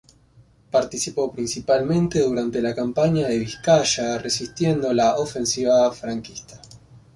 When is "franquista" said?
5.91-6.59